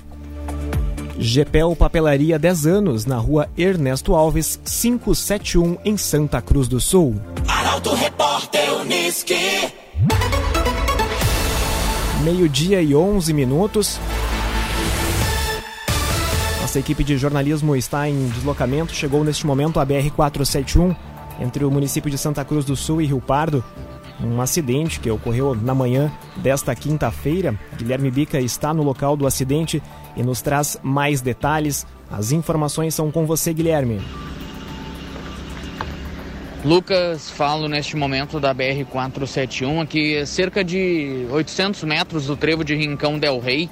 GPEL 1.17 1.75
Papelaria 1.75 2.39
10 2.39 2.65
anos, 2.65 3.05
na 3.05 3.17
rua 3.17 3.49
Ernesto 3.57 4.15
Alves, 4.15 4.59
571, 4.63 5.77
em 5.83 5.97
Santa 5.97 6.41
Cruz 6.41 6.67
do 6.67 6.79
Sul. 6.79 7.15
Arauto 7.47 7.93
Repórter 7.93 8.73
Uniski. 8.81 9.35
Meio-dia 12.23 12.81
e 12.81 12.95
11 12.95 13.33
minutos. 13.33 13.99
Nossa 16.69 16.77
equipe 16.77 17.03
de 17.03 17.17
jornalismo 17.17 17.75
está 17.75 18.07
em 18.07 18.27
deslocamento. 18.27 18.93
Chegou 18.93 19.23
neste 19.23 19.43
momento 19.43 19.79
a 19.79 19.85
BR-471 19.87 20.95
entre 21.41 21.65
o 21.65 21.71
município 21.71 22.11
de 22.11 22.17
Santa 22.19 22.45
Cruz 22.45 22.63
do 22.63 22.75
Sul 22.75 23.01
e 23.01 23.07
Rio 23.07 23.19
Pardo. 23.19 23.63
Um 24.23 24.39
acidente 24.39 24.99
que 24.99 25.09
ocorreu 25.09 25.55
na 25.55 25.73
manhã 25.73 26.11
desta 26.37 26.75
quinta-feira. 26.75 27.59
Guilherme 27.75 28.11
Bica 28.11 28.39
está 28.39 28.71
no 28.71 28.83
local 28.83 29.17
do 29.17 29.25
acidente 29.25 29.81
e 30.15 30.21
nos 30.21 30.43
traz 30.43 30.79
mais 30.83 31.21
detalhes. 31.21 31.87
As 32.07 32.31
informações 32.31 32.93
são 32.93 33.09
com 33.09 33.25
você, 33.25 33.51
Guilherme. 33.51 33.99
Lucas, 36.63 37.31
falo 37.31 37.67
neste 37.67 37.95
momento 37.95 38.39
da 38.39 38.53
BR-471, 38.53 39.81
aqui 39.81 40.23
cerca 40.27 40.63
de 40.63 41.25
800 41.31 41.83
metros 41.83 42.27
do 42.27 42.37
trevo 42.37 42.63
de 42.63 42.75
Rincão 42.75 43.17
del 43.17 43.39
Rei. 43.39 43.67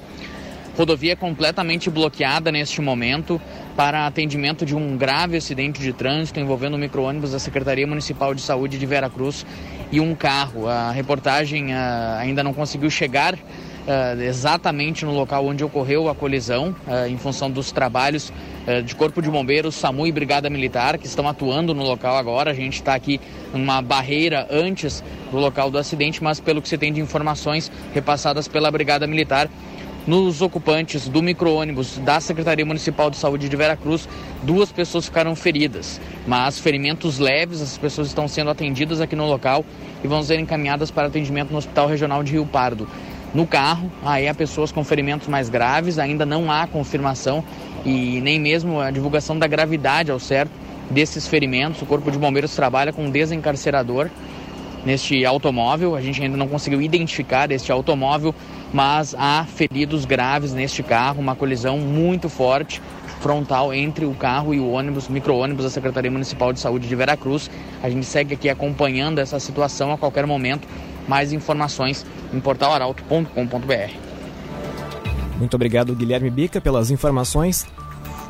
Rodovia 0.77 1.15
completamente 1.15 1.89
bloqueada 1.89 2.51
neste 2.51 2.81
momento 2.81 3.41
para 3.75 4.05
atendimento 4.05 4.63
de 4.63 4.75
um 4.75 4.95
grave 4.95 5.35
acidente 5.35 5.81
de 5.81 5.91
trânsito 5.91 6.39
envolvendo 6.39 6.75
um 6.75 6.77
micro-ônibus 6.77 7.31
da 7.31 7.39
Secretaria 7.39 7.87
Municipal 7.87 8.31
de 8.35 8.41
Saúde 8.41 8.77
de 8.77 8.85
Veracruz 8.85 9.43
e 9.91 9.99
um 9.99 10.13
carro. 10.13 10.67
A 10.67 10.91
reportagem 10.91 11.73
uh, 11.73 12.17
ainda 12.19 12.43
não 12.43 12.53
conseguiu 12.53 12.91
chegar 12.91 13.33
uh, 13.33 14.21
exatamente 14.21 15.03
no 15.03 15.13
local 15.13 15.47
onde 15.47 15.63
ocorreu 15.63 16.09
a 16.09 16.13
colisão, 16.13 16.75
uh, 16.85 17.07
em 17.09 17.17
função 17.17 17.49
dos 17.49 17.71
trabalhos 17.71 18.31
de 18.83 18.95
Corpo 18.95 19.21
de 19.21 19.29
Bombeiros, 19.29 19.75
SAMU 19.75 20.05
e 20.05 20.11
Brigada 20.11 20.49
Militar, 20.49 20.97
que 20.97 21.07
estão 21.07 21.25
atuando 21.25 21.73
no 21.73 21.83
local 21.83 22.17
agora. 22.17 22.51
A 22.51 22.53
gente 22.53 22.73
está 22.73 22.93
aqui 22.93 23.17
numa 23.53 23.81
barreira 23.81 24.45
antes 24.51 25.01
do 25.31 25.37
local 25.37 25.71
do 25.71 25.77
acidente, 25.77 26.21
mas 26.21 26.41
pelo 26.41 26.61
que 26.61 26.67
se 26.67 26.77
tem 26.77 26.91
de 26.91 26.99
informações 26.99 27.71
repassadas 27.93 28.45
pela 28.45 28.69
Brigada 28.69 29.07
Militar, 29.07 29.49
nos 30.07 30.41
ocupantes 30.41 31.09
do 31.09 31.21
micro-ônibus 31.21 31.97
da 31.97 32.19
Secretaria 32.21 32.65
Municipal 32.65 33.09
de 33.09 33.17
Saúde 33.17 33.49
de 33.49 33.55
Veracruz, 33.57 34.07
duas 34.41 34.71
pessoas 34.71 35.05
ficaram 35.05 35.35
feridas, 35.35 35.99
mas 36.25 36.57
ferimentos 36.57 37.19
leves, 37.19 37.61
as 37.61 37.77
pessoas 37.77 38.07
estão 38.07 38.27
sendo 38.27 38.49
atendidas 38.49 39.01
aqui 39.01 39.15
no 39.15 39.27
local 39.27 39.65
e 40.01 40.07
vão 40.07 40.23
ser 40.23 40.39
encaminhadas 40.39 40.89
para 40.89 41.07
atendimento 41.07 41.51
no 41.51 41.57
Hospital 41.57 41.87
Regional 41.87 42.23
de 42.23 42.31
Rio 42.31 42.45
Pardo. 42.45 42.87
No 43.33 43.45
carro, 43.45 43.91
aí 44.05 44.27
há 44.27 44.33
pessoas 44.33 44.71
com 44.71 44.83
ferimentos 44.83 45.27
mais 45.27 45.49
graves, 45.49 45.99
ainda 45.99 46.25
não 46.25 46.49
há 46.49 46.65
confirmação 46.65 47.43
e 47.85 48.21
nem 48.21 48.39
mesmo 48.39 48.79
a 48.79 48.89
divulgação 48.89 49.37
da 49.37 49.45
gravidade 49.45 50.09
ao 50.09 50.19
certo 50.19 50.51
desses 50.89 51.27
ferimentos. 51.27 51.81
O 51.81 51.85
Corpo 51.85 52.09
de 52.09 52.17
Bombeiros 52.17 52.55
trabalha 52.55 52.93
com 52.93 53.05
um 53.05 53.11
desencarcerador 53.11 54.09
neste 54.85 55.25
automóvel. 55.25 55.95
A 55.95 56.01
gente 56.01 56.21
ainda 56.23 56.37
não 56.37 56.47
conseguiu 56.47 56.81
identificar 56.81 57.51
este 57.51 57.71
automóvel, 57.71 58.33
mas 58.73 59.15
há 59.17 59.45
feridos 59.45 60.05
graves 60.05 60.53
neste 60.53 60.83
carro, 60.83 61.19
uma 61.19 61.35
colisão 61.35 61.77
muito 61.77 62.29
forte 62.29 62.81
frontal 63.19 63.73
entre 63.73 64.05
o 64.05 64.13
carro 64.13 64.53
e 64.53 64.59
o 64.59 64.69
ônibus, 64.69 65.07
micro-ônibus 65.07 65.65
da 65.65 65.69
Secretaria 65.69 66.11
Municipal 66.11 66.53
de 66.53 66.59
Saúde 66.59 66.87
de 66.87 66.95
Veracruz. 66.95 67.49
A 67.81 67.89
gente 67.89 68.05
segue 68.05 68.33
aqui 68.33 68.49
acompanhando 68.49 69.19
essa 69.19 69.39
situação 69.39 69.91
a 69.91 69.97
qualquer 69.97 70.25
momento. 70.25 70.67
Mais 71.07 71.31
informações 71.31 72.05
em 72.33 72.39
portalaralto.com.br. 72.39 73.93
Muito 75.37 75.53
obrigado, 75.53 75.95
Guilherme 75.95 76.29
Bica, 76.29 76.59
pelas 76.59 76.91
informações. 76.91 77.65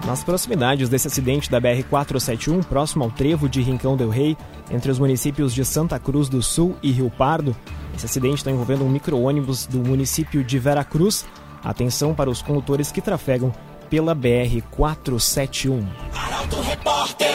Nas 0.05 0.23
proximidades 0.23 0.87
desse 0.87 1.07
acidente 1.07 1.49
da 1.49 1.59
BR-471, 1.59 2.63
próximo 2.65 3.03
ao 3.03 3.11
trevo 3.11 3.49
de 3.49 3.61
Rincão 3.61 3.97
del 3.97 4.09
Rei, 4.09 4.37
entre 4.71 4.91
os 4.91 4.99
municípios 4.99 5.53
de 5.53 5.65
Santa 5.65 5.99
Cruz 5.99 6.29
do 6.29 6.41
Sul 6.41 6.77
e 6.81 6.91
Rio 6.91 7.09
Pardo, 7.09 7.55
esse 7.95 8.05
acidente 8.05 8.37
está 8.37 8.51
envolvendo 8.51 8.85
um 8.85 8.89
micro-ônibus 8.89 9.65
do 9.65 9.79
município 9.79 10.43
de 10.43 10.59
Veracruz. 10.59 11.25
Atenção 11.63 12.13
para 12.13 12.29
os 12.29 12.41
condutores 12.41 12.91
que 12.91 13.01
trafegam 13.01 13.51
pela 13.89 14.15
BR-471. 14.15 15.85
Arauto 16.13 16.61
Repórter. 16.61 17.27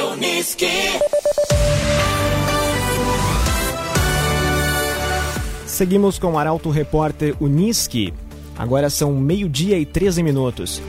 Seguimos 5.83 6.18
com 6.18 6.35
o 6.35 6.38
Arauto 6.38 6.70
Repórter 6.70 7.35
Uniski. 7.40 8.14
Agora 8.57 8.88
são 8.88 9.16
meio-dia 9.16 9.79
e 9.79 9.85
13 9.85 10.22
minutos. 10.22 10.81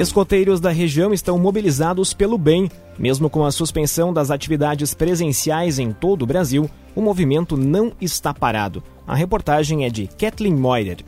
Escoteiros 0.00 0.58
da 0.60 0.70
região 0.70 1.14
estão 1.14 1.38
mobilizados 1.38 2.12
pelo 2.12 2.36
bem. 2.36 2.68
Mesmo 2.98 3.30
com 3.30 3.44
a 3.44 3.52
suspensão 3.52 4.12
das 4.12 4.32
atividades 4.32 4.94
presenciais 4.94 5.78
em 5.78 5.92
todo 5.92 6.22
o 6.22 6.26
Brasil, 6.26 6.68
o 6.98 7.00
movimento 7.00 7.56
não 7.56 7.92
está 8.00 8.34
parado. 8.34 8.82
A 9.06 9.14
reportagem 9.14 9.86
é 9.86 9.88
de 9.88 10.08
Kathleen 10.08 10.56
Moyer. 10.56 10.98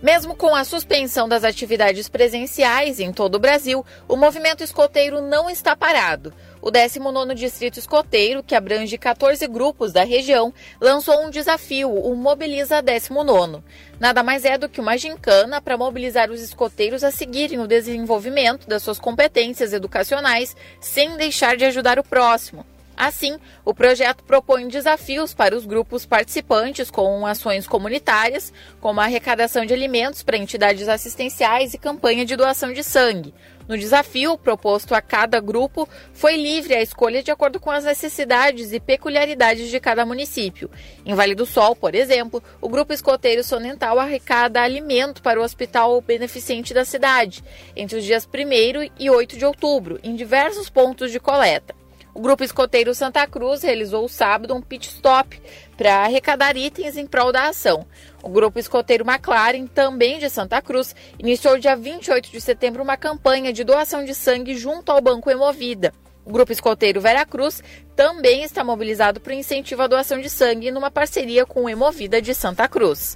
Mesmo 0.00 0.36
com 0.36 0.54
a 0.54 0.62
suspensão 0.62 1.28
das 1.28 1.42
atividades 1.42 2.08
presenciais 2.08 3.00
em 3.00 3.12
todo 3.12 3.34
o 3.34 3.40
Brasil, 3.40 3.84
o 4.06 4.14
movimento 4.14 4.62
escoteiro 4.62 5.20
não 5.20 5.50
está 5.50 5.74
parado. 5.74 6.32
O 6.62 6.70
19º 6.70 7.34
Distrito 7.34 7.80
Escoteiro, 7.80 8.44
que 8.44 8.54
abrange 8.54 8.96
14 8.96 9.44
grupos 9.48 9.92
da 9.92 10.04
região, 10.04 10.54
lançou 10.80 11.20
um 11.26 11.30
desafio, 11.30 11.92
o 11.92 12.14
Mobiliza 12.14 12.80
19 12.80 13.64
Nada 13.98 14.22
mais 14.22 14.44
é 14.44 14.56
do 14.56 14.68
que 14.68 14.80
uma 14.80 14.96
gincana 14.96 15.60
para 15.60 15.76
mobilizar 15.76 16.30
os 16.30 16.40
escoteiros 16.40 17.02
a 17.02 17.10
seguirem 17.10 17.58
o 17.58 17.66
desenvolvimento 17.66 18.68
das 18.68 18.84
suas 18.84 19.00
competências 19.00 19.72
educacionais 19.72 20.54
sem 20.80 21.16
deixar 21.16 21.56
de 21.56 21.64
ajudar 21.64 21.98
o 21.98 22.04
próximo. 22.04 22.64
Assim, 22.96 23.38
o 23.62 23.74
projeto 23.74 24.24
propõe 24.24 24.68
desafios 24.68 25.34
para 25.34 25.54
os 25.54 25.66
grupos 25.66 26.06
participantes 26.06 26.90
com 26.90 27.26
ações 27.26 27.66
comunitárias, 27.66 28.52
como 28.80 29.00
a 29.00 29.04
arrecadação 29.04 29.66
de 29.66 29.74
alimentos 29.74 30.22
para 30.22 30.38
entidades 30.38 30.88
assistenciais 30.88 31.74
e 31.74 31.78
campanha 31.78 32.24
de 32.24 32.34
doação 32.34 32.72
de 32.72 32.82
sangue. 32.82 33.34
No 33.68 33.76
desafio 33.76 34.38
proposto 34.38 34.94
a 34.94 35.02
cada 35.02 35.40
grupo, 35.40 35.88
foi 36.12 36.36
livre 36.36 36.74
a 36.74 36.80
escolha 36.80 37.22
de 37.22 37.32
acordo 37.32 37.58
com 37.58 37.70
as 37.70 37.84
necessidades 37.84 38.72
e 38.72 38.78
peculiaridades 38.78 39.68
de 39.68 39.80
cada 39.80 40.06
município. 40.06 40.70
Em 41.04 41.14
Vale 41.14 41.34
do 41.34 41.44
Sol, 41.44 41.74
por 41.74 41.94
exemplo, 41.94 42.42
o 42.60 42.68
grupo 42.68 42.92
escoteiro 42.92 43.42
Sonental 43.42 43.98
arrecada 43.98 44.62
alimento 44.62 45.20
para 45.20 45.40
o 45.40 45.42
hospital 45.42 46.00
beneficente 46.00 46.72
da 46.72 46.84
cidade, 46.84 47.42
entre 47.74 47.98
os 47.98 48.04
dias 48.04 48.26
1 48.26 48.90
e 48.98 49.10
8 49.10 49.36
de 49.36 49.44
outubro, 49.44 49.98
em 50.02 50.14
diversos 50.14 50.70
pontos 50.70 51.10
de 51.10 51.18
coleta. 51.18 51.74
O 52.16 52.18
grupo 52.18 52.42
escoteiro 52.42 52.94
Santa 52.94 53.26
Cruz 53.26 53.62
realizou 53.62 54.08
sábado 54.08 54.54
um 54.54 54.62
pit 54.62 54.88
stop 54.88 55.38
para 55.76 55.96
arrecadar 55.96 56.56
itens 56.56 56.96
em 56.96 57.06
prol 57.06 57.30
da 57.30 57.50
ação. 57.50 57.84
O 58.22 58.30
grupo 58.30 58.58
escoteiro 58.58 59.04
McLaren, 59.06 59.66
também 59.66 60.18
de 60.18 60.30
Santa 60.30 60.62
Cruz, 60.62 60.96
iniciou 61.18 61.58
dia 61.58 61.76
28 61.76 62.30
de 62.30 62.40
setembro 62.40 62.82
uma 62.82 62.96
campanha 62.96 63.52
de 63.52 63.62
doação 63.62 64.02
de 64.02 64.14
sangue 64.14 64.56
junto 64.56 64.90
ao 64.90 65.02
Banco 65.02 65.30
Hemovida. 65.30 65.92
O 66.24 66.32
grupo 66.32 66.52
escoteiro 66.52 67.02
Veracruz 67.02 67.62
também 67.94 68.44
está 68.44 68.64
mobilizado 68.64 69.20
para 69.20 69.34
o 69.34 69.36
incentivo 69.36 69.82
à 69.82 69.86
doação 69.86 70.18
de 70.18 70.30
sangue 70.30 70.70
numa 70.70 70.90
parceria 70.90 71.44
com 71.44 71.64
o 71.64 71.68
Hemovida 71.68 72.22
de 72.22 72.34
Santa 72.34 72.66
Cruz. 72.66 73.14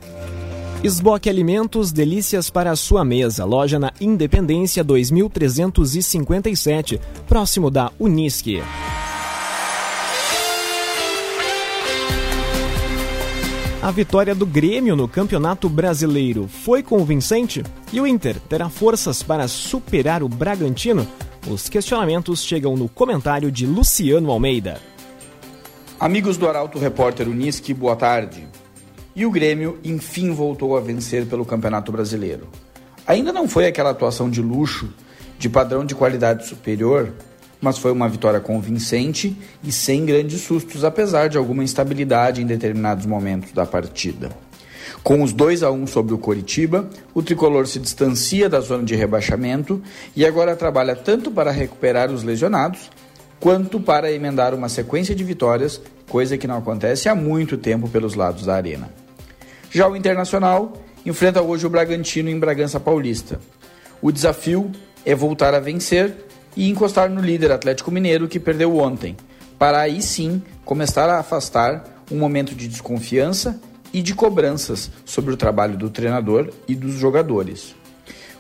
Esboque 0.84 1.30
Alimentos, 1.30 1.90
delícias 1.90 2.50
para 2.50 2.70
a 2.70 2.76
sua 2.76 3.02
mesa. 3.02 3.46
Loja 3.46 3.78
na 3.78 3.94
Independência 3.98 4.84
2357, 4.84 7.00
próximo 7.26 7.70
da 7.70 7.90
Unisque. 7.98 8.60
A 13.82 13.90
vitória 13.90 14.34
do 14.34 14.44
Grêmio 14.44 14.94
no 14.94 15.08
Campeonato 15.08 15.68
Brasileiro 15.68 16.46
foi 16.46 16.82
convincente? 16.82 17.62
E 17.92 18.00
o 18.00 18.06
Inter 18.06 18.38
terá 18.40 18.68
forças 18.68 19.22
para 19.22 19.48
superar 19.48 20.22
o 20.22 20.28
Bragantino? 20.28 21.08
Os 21.48 21.68
questionamentos 21.68 22.44
chegam 22.44 22.76
no 22.76 22.88
comentário 22.88 23.50
de 23.50 23.66
Luciano 23.66 24.30
Almeida. 24.30 24.78
Amigos 25.98 26.36
do 26.36 26.46
Arauto 26.46 26.78
Repórter 26.78 27.26
Unisque, 27.26 27.72
boa 27.72 27.96
tarde 27.96 28.46
e 29.14 29.26
o 29.26 29.30
Grêmio 29.30 29.78
enfim 29.84 30.32
voltou 30.32 30.76
a 30.76 30.80
vencer 30.80 31.26
pelo 31.26 31.44
Campeonato 31.44 31.90
Brasileiro. 31.90 32.48
Ainda 33.06 33.32
não 33.32 33.48
foi 33.48 33.66
aquela 33.66 33.90
atuação 33.90 34.30
de 34.30 34.40
luxo, 34.40 34.92
de 35.38 35.48
padrão 35.48 35.84
de 35.84 35.94
qualidade 35.94 36.46
superior, 36.46 37.12
mas 37.61 37.79
foi 37.79 37.92
uma 37.92 38.09
vitória 38.09 38.40
convincente 38.40 39.37
e 39.62 39.70
sem 39.70 40.07
grandes 40.07 40.40
sustos, 40.40 40.85
apesar 40.85 41.29
de 41.29 41.37
alguma 41.37 41.62
instabilidade 41.62 42.42
em 42.42 42.46
determinados 42.46 43.07
momentos 43.07 43.53
da 43.53 43.66
partida. 43.66 44.31
Com 45.03 45.23
os 45.23 45.33
2 45.33 45.62
a 45.62 45.70
1 45.70 45.87
sobre 45.87 46.14
o 46.14 46.18
Coritiba, 46.18 46.88
o 47.14 47.23
tricolor 47.23 47.66
se 47.66 47.79
distancia 47.79 48.49
da 48.49 48.61
zona 48.61 48.85
de 48.85 48.94
rebaixamento 48.94 49.81
e 50.14 50.27
agora 50.27 50.57
trabalha 50.57 50.94
tanto 50.94 51.31
para 51.31 51.51
recuperar 51.51 52.11
os 52.11 52.23
lesionados 52.23 52.90
quanto 53.38 53.81
para 53.81 54.12
emendar 54.12 54.55
uma 54.55 54.68
sequência 54.68 55.14
de 55.14 55.25
vitórias, 55.25 55.81
coisa 56.09 56.37
que 56.37 56.46
não 56.46 56.59
acontece 56.59 57.09
há 57.09 57.14
muito 57.14 57.57
tempo 57.57 57.88
pelos 57.88 58.14
lados 58.14 58.44
da 58.44 58.55
arena. 58.55 58.90
Já 59.70 59.88
o 59.88 59.96
Internacional 59.96 60.75
enfrenta 61.07 61.40
hoje 61.40 61.66
o 61.66 61.70
Bragantino 61.70 62.29
em 62.29 62.38
Bragança 62.38 62.79
Paulista. 62.79 63.40
O 64.03 64.12
desafio 64.12 64.70
é 65.07 65.14
voltar 65.14 65.55
a 65.55 65.61
vencer 65.61 66.14
e 66.56 66.68
encostar 66.68 67.08
no 67.08 67.20
líder 67.20 67.52
Atlético 67.52 67.90
Mineiro 67.90 68.28
que 68.28 68.40
perdeu 68.40 68.76
ontem, 68.78 69.16
para 69.58 69.80
aí 69.80 70.02
sim 70.02 70.42
começar 70.64 71.08
a 71.08 71.18
afastar 71.18 72.04
um 72.10 72.18
momento 72.18 72.54
de 72.54 72.66
desconfiança 72.66 73.60
e 73.92 74.02
de 74.02 74.14
cobranças 74.14 74.90
sobre 75.04 75.32
o 75.32 75.36
trabalho 75.36 75.76
do 75.76 75.90
treinador 75.90 76.50
e 76.66 76.74
dos 76.74 76.94
jogadores. 76.94 77.74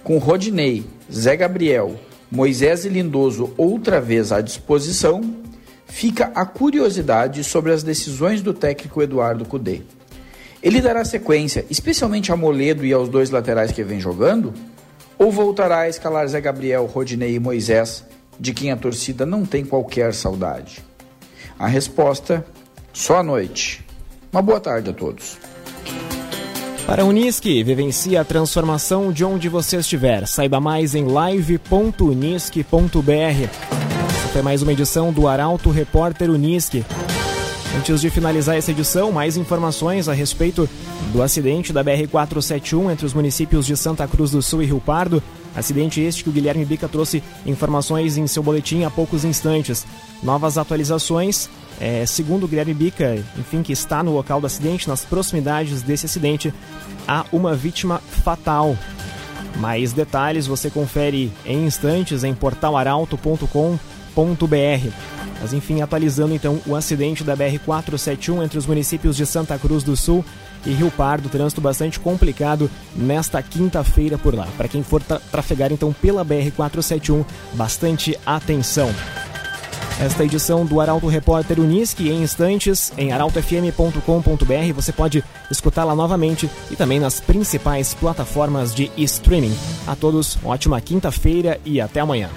Com 0.02 0.18
Rodinei, 0.18 0.84
Zé 1.12 1.36
Gabriel, 1.36 1.98
Moisés 2.30 2.84
e 2.84 2.88
Lindoso 2.88 3.52
outra 3.56 4.00
vez 4.00 4.32
à 4.32 4.40
disposição, 4.40 5.20
fica 5.86 6.30
a 6.34 6.46
curiosidade 6.46 7.42
sobre 7.44 7.72
as 7.72 7.82
decisões 7.82 8.40
do 8.40 8.54
técnico 8.54 9.02
Eduardo 9.02 9.44
Cudê. 9.44 9.82
Ele 10.62 10.80
dará 10.80 11.04
sequência, 11.04 11.64
especialmente 11.70 12.30
a 12.30 12.36
Moledo 12.36 12.84
e 12.84 12.92
aos 12.92 13.08
dois 13.08 13.30
laterais 13.30 13.72
que 13.72 13.82
vem 13.82 13.98
jogando? 13.98 14.52
Ou 15.20 15.30
voltará 15.30 15.80
a 15.80 15.88
escalar 15.88 16.26
Zé 16.26 16.40
Gabriel, 16.40 16.86
Rodinei 16.86 17.34
e 17.34 17.38
Moisés, 17.38 18.06
de 18.38 18.54
quem 18.54 18.72
a 18.72 18.76
torcida 18.76 19.26
não 19.26 19.44
tem 19.44 19.66
qualquer 19.66 20.14
saudade? 20.14 20.82
A 21.58 21.66
resposta, 21.66 22.42
só 22.90 23.18
à 23.18 23.22
noite. 23.22 23.84
Uma 24.32 24.40
boa 24.40 24.58
tarde 24.58 24.88
a 24.88 24.94
todos. 24.94 25.36
Para 26.86 27.02
a 27.02 27.04
Unisque, 27.04 27.62
vivencie 27.62 28.16
a 28.16 28.24
transformação 28.24 29.12
de 29.12 29.22
onde 29.22 29.46
você 29.50 29.76
estiver. 29.76 30.26
Saiba 30.26 30.58
mais 30.58 30.94
em 30.94 31.04
live.unisque.br. 31.04 32.64
Essa 34.08 34.28
foi 34.32 34.40
mais 34.40 34.62
uma 34.62 34.72
edição 34.72 35.12
do 35.12 35.28
Arauto 35.28 35.68
Repórter 35.68 36.30
Unisque. 36.30 36.82
Antes 37.76 38.00
de 38.00 38.10
finalizar 38.10 38.56
essa 38.56 38.72
edição, 38.72 39.12
mais 39.12 39.36
informações 39.36 40.08
a 40.08 40.12
respeito 40.12 40.68
do 41.12 41.22
acidente 41.22 41.72
da 41.72 41.84
BR-471 41.84 42.90
entre 42.90 43.06
os 43.06 43.14
municípios 43.14 43.64
de 43.64 43.76
Santa 43.76 44.08
Cruz 44.08 44.32
do 44.32 44.42
Sul 44.42 44.62
e 44.62 44.66
Rio 44.66 44.80
Pardo. 44.80 45.22
Acidente 45.54 46.00
este 46.00 46.24
que 46.24 46.30
o 46.30 46.32
Guilherme 46.32 46.64
Bica 46.64 46.88
trouxe 46.88 47.22
informações 47.46 48.16
em 48.16 48.26
seu 48.26 48.42
boletim 48.42 48.82
há 48.82 48.90
poucos 48.90 49.24
instantes. 49.24 49.86
Novas 50.20 50.58
atualizações, 50.58 51.48
é, 51.80 52.04
segundo 52.06 52.44
o 52.44 52.48
Guilherme 52.48 52.74
Bica, 52.74 53.24
enfim, 53.38 53.62
que 53.62 53.72
está 53.72 54.02
no 54.02 54.12
local 54.12 54.40
do 54.40 54.48
acidente, 54.48 54.88
nas 54.88 55.04
proximidades 55.04 55.80
desse 55.80 56.06
acidente, 56.06 56.52
há 57.06 57.24
uma 57.32 57.54
vítima 57.54 58.02
fatal. 58.24 58.76
Mais 59.58 59.92
detalhes 59.92 60.46
você 60.46 60.70
confere 60.70 61.32
em 61.46 61.66
instantes 61.66 62.24
em 62.24 62.34
portalaralto.com.br. 62.34 65.19
Mas 65.40 65.52
enfim, 65.52 65.80
atualizando 65.80 66.34
então 66.34 66.60
o 66.66 66.76
acidente 66.76 67.24
da 67.24 67.36
BR-471 67.36 68.44
entre 68.44 68.58
os 68.58 68.66
municípios 68.66 69.16
de 69.16 69.24
Santa 69.24 69.58
Cruz 69.58 69.82
do 69.82 69.96
Sul 69.96 70.24
e 70.66 70.70
Rio 70.72 70.90
Pardo, 70.90 71.28
trânsito 71.28 71.60
bastante 71.60 71.98
complicado 71.98 72.70
nesta 72.94 73.42
quinta-feira 73.42 74.18
por 74.18 74.34
lá. 74.34 74.46
Para 74.56 74.68
quem 74.68 74.82
for 74.82 75.02
tra 75.02 75.18
trafegar 75.18 75.72
então 75.72 75.92
pela 75.92 76.24
BR-471, 76.24 77.24
bastante 77.54 78.18
atenção. 78.26 78.90
Esta 80.00 80.24
edição 80.24 80.64
do 80.64 80.80
Arauto 80.80 81.08
Repórter 81.08 81.60
Unisque 81.60 82.08
em 82.08 82.22
instantes 82.22 82.90
em 82.96 83.12
arautofm.com.br 83.12 84.72
você 84.74 84.92
pode 84.92 85.22
escutá-la 85.50 85.94
novamente 85.94 86.48
e 86.70 86.76
também 86.76 86.98
nas 86.98 87.20
principais 87.20 87.92
plataformas 87.92 88.74
de 88.74 88.90
streaming. 88.96 89.54
A 89.86 89.94
todos, 89.94 90.38
ótima 90.42 90.80
quinta-feira 90.80 91.60
e 91.66 91.82
até 91.82 92.00
amanhã. 92.00 92.30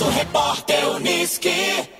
Repórter 0.00 0.88
Uniski. 0.96 1.90